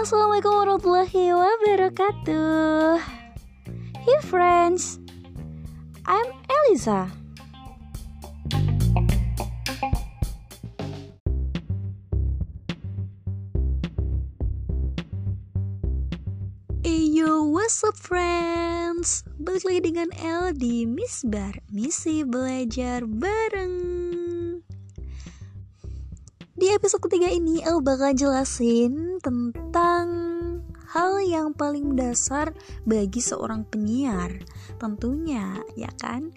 [0.00, 3.04] Assalamualaikum warahmatullahi wabarakatuh.
[4.00, 4.96] Hey friends,
[6.08, 7.12] I'm Eliza.
[16.80, 19.28] Yo, what's up friends?
[19.36, 23.89] Balik lagi dengan El di Miss Bar, misi belajar bareng.
[26.70, 30.06] Episode ketiga ini El bakal jelasin tentang
[30.86, 32.54] hal yang paling mendasar
[32.86, 34.38] bagi seorang penyiar.
[34.78, 36.30] Tentunya, ya kan?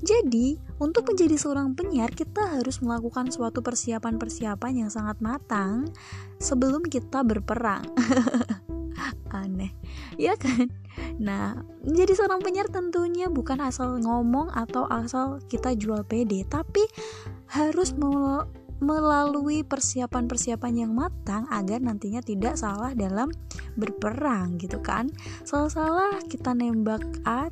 [0.00, 5.92] Jadi, untuk menjadi seorang penyiar kita harus melakukan suatu persiapan-persiapan yang sangat matang
[6.40, 7.84] sebelum kita berperang.
[9.34, 9.74] aneh
[10.14, 10.70] ya kan
[11.18, 16.86] nah menjadi seorang penyiar tentunya bukan asal ngomong atau asal kita jual PD tapi
[17.50, 17.98] harus
[18.84, 23.32] melalui persiapan-persiapan yang matang agar nantinya tidak salah dalam
[23.74, 25.08] berperang gitu kan
[25.42, 27.48] salah-salah kita nembak A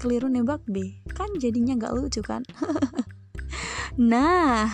[0.00, 2.42] keliru nembak B kan jadinya nggak lucu kan
[4.10, 4.66] nah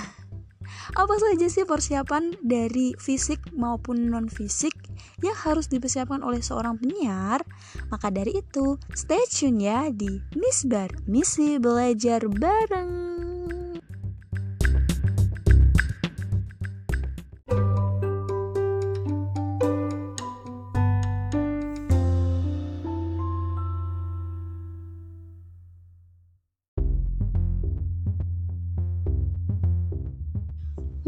[0.90, 4.74] apa saja sih persiapan dari fisik maupun non fisik
[5.22, 7.46] yang harus dipersiapkan oleh seorang penyiar?
[7.92, 13.09] Maka dari itu, stay tune ya di Miss Bar, misi belajar bareng.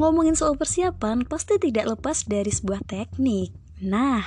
[0.01, 3.53] Ngomongin soal persiapan pasti tidak lepas dari sebuah teknik.
[3.83, 4.23] Nah,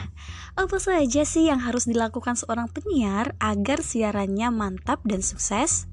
[0.53, 5.87] apa saja sih yang harus dilakukan seorang penyiar agar siarannya mantap dan sukses?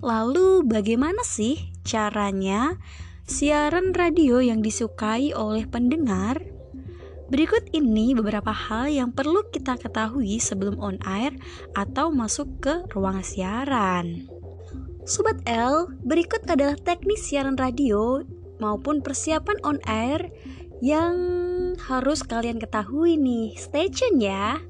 [0.00, 2.80] Lalu, bagaimana sih caranya
[3.28, 6.40] siaran radio yang disukai oleh pendengar?
[7.28, 11.36] Berikut ini beberapa hal yang perlu kita ketahui sebelum on air
[11.76, 14.26] atau masuk ke ruang siaran.
[15.04, 18.24] Sobat L, berikut adalah teknik siaran radio
[18.62, 20.30] maupun persiapan on air
[20.78, 21.18] yang
[21.82, 23.58] harus kalian ketahui nih.
[23.58, 24.62] Stay tune ya.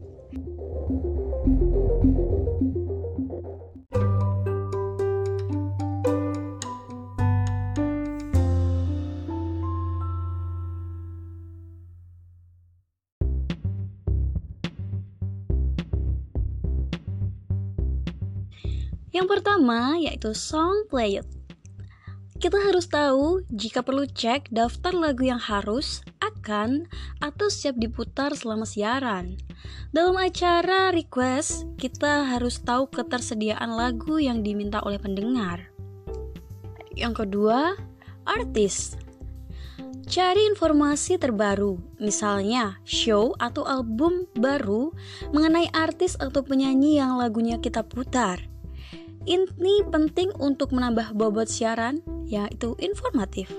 [19.12, 21.41] Yang pertama yaitu song play it.
[22.42, 26.90] Kita harus tahu jika perlu cek daftar lagu yang harus, akan,
[27.22, 29.38] atau siap diputar selama siaran.
[29.94, 35.70] Dalam acara request, kita harus tahu ketersediaan lagu yang diminta oleh pendengar.
[36.98, 37.78] Yang kedua,
[38.26, 38.98] artis.
[40.10, 44.90] Cari informasi terbaru, misalnya show atau album baru
[45.30, 48.50] mengenai artis atau penyanyi yang lagunya kita putar.
[49.22, 53.52] Ini penting untuk menambah bobot siaran, yaitu informatif.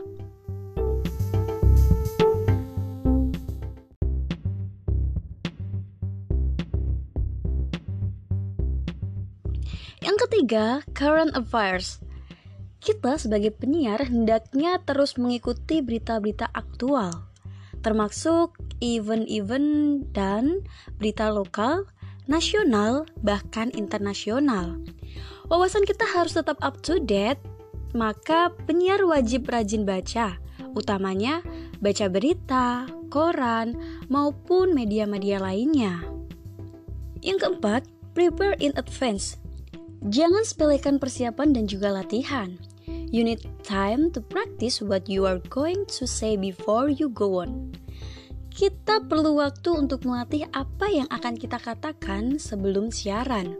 [10.01, 12.01] Yang ketiga, current affairs.
[12.84, 17.31] Kita sebagai penyiar hendaknya terus mengikuti berita-berita aktual,
[17.79, 20.67] termasuk event-event dan
[21.00, 21.88] berita lokal,
[22.28, 24.75] nasional, bahkan internasional.
[25.47, 27.40] Wawasan kita harus tetap up to date,
[27.94, 30.42] maka penyiar wajib rajin baca,
[30.74, 31.46] utamanya
[31.80, 33.78] baca berita, koran,
[34.09, 36.02] maupun media-media lainnya.
[37.22, 37.82] Yang keempat,
[38.18, 39.38] prepare in advance.
[40.03, 42.59] Jangan sepelekan persiapan dan juga latihan.
[43.14, 47.72] You need time to practice what you are going to say before you go on.
[48.53, 53.58] Kita perlu waktu untuk melatih apa yang akan kita katakan sebelum siaran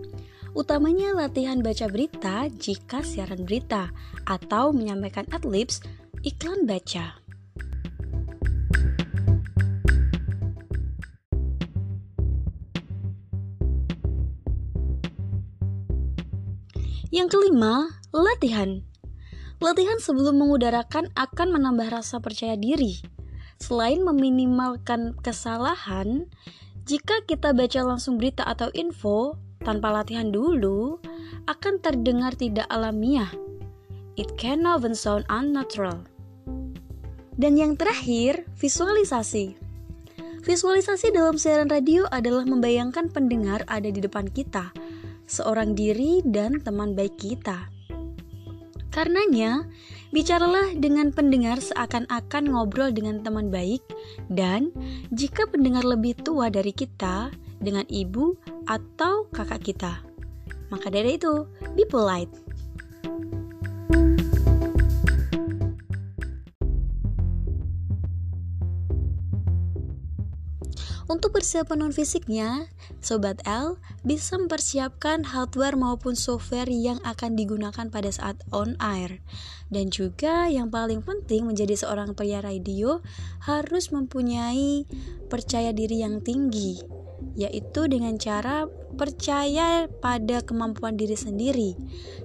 [0.54, 3.90] utamanya latihan baca berita jika siaran berita
[4.30, 5.82] atau menyampaikan adlibs
[6.22, 7.18] iklan baca.
[17.14, 18.82] Yang kelima, latihan.
[19.62, 23.06] Latihan sebelum mengudarakan akan menambah rasa percaya diri.
[23.62, 26.26] Selain meminimalkan kesalahan,
[26.90, 31.00] jika kita baca langsung berita atau info, tanpa latihan dulu
[31.50, 33.32] akan terdengar tidak alamiah.
[34.20, 36.06] It can often sound unnatural.
[37.34, 39.58] Dan yang terakhir, visualisasi.
[40.46, 44.70] Visualisasi dalam siaran radio adalah membayangkan pendengar ada di depan kita,
[45.26, 47.74] seorang diri dan teman baik kita.
[48.94, 49.66] Karenanya,
[50.14, 53.82] Bicaralah dengan pendengar seakan-akan ngobrol dengan teman baik
[54.30, 54.70] dan
[55.10, 58.38] jika pendengar lebih tua dari kita dengan ibu
[58.68, 60.04] atau kakak kita.
[60.72, 61.46] Maka dari itu,
[61.78, 62.44] be polite.
[71.04, 72.66] Untuk persiapan non fisiknya,
[72.98, 79.22] Sobat L bisa mempersiapkan hardware maupun software yang akan digunakan pada saat on air.
[79.68, 83.04] Dan juga yang paling penting menjadi seorang pria radio
[83.46, 84.90] harus mempunyai
[85.28, 86.93] percaya diri yang tinggi
[87.34, 91.74] yaitu dengan cara percaya pada kemampuan diri sendiri.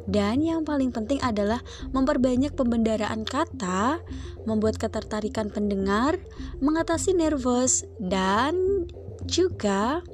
[0.04, 1.64] Dan yang paling penting adalah
[1.96, 4.04] memperbanyak pembendaraan kata,
[4.44, 6.20] membuat ketertarikan pendengar,
[6.60, 8.84] mengatasi nervous, dan
[9.24, 10.04] juga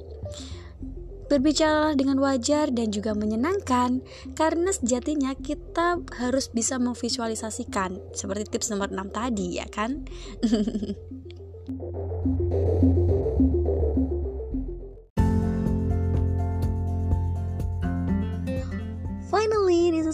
[1.25, 3.99] berbicara dengan wajar dan juga menyenangkan.
[4.39, 7.99] Karena sejatinya kita harus bisa memvisualisasikan.
[8.15, 10.07] Seperti tips nomor 6 tadi ya kan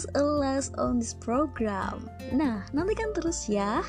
[0.01, 2.09] Finally, this is a last on this program.
[2.33, 3.85] Nah, nantikan terus ya.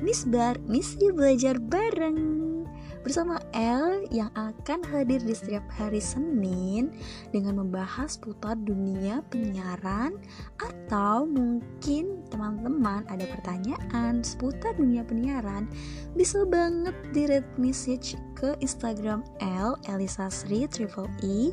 [0.00, 2.64] Miss Bar, misi belajar bareng
[3.04, 6.92] bersama L yang akan hadir di setiap hari Senin
[7.32, 10.16] dengan membahas putar dunia penyiaran
[10.60, 15.68] atau mungkin teman-teman ada pertanyaan seputar dunia penyiaran
[16.16, 21.52] bisa banget direct message ke Instagram L Elisa Sri Triple E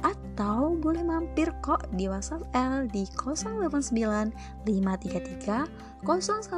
[0.00, 4.32] atau boleh mampir kok di WhatsApp L di 089
[4.64, 5.68] 533
[6.06, 6.48] 016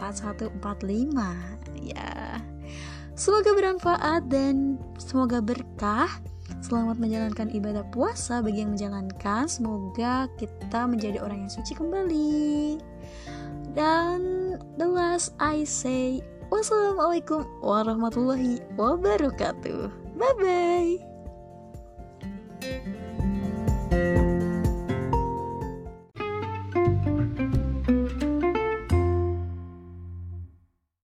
[0.00, 2.51] 4145 ya.
[3.12, 6.08] Semoga bermanfaat dan semoga berkah.
[6.62, 9.44] Selamat menjalankan ibadah puasa bagi yang menjalankan.
[9.50, 12.80] Semoga kita menjadi orang yang suci kembali.
[13.72, 14.20] Dan
[14.76, 16.20] the last I say,
[16.52, 19.88] wassalamualaikum warahmatullahi wabarakatuh.
[20.16, 21.11] Bye bye.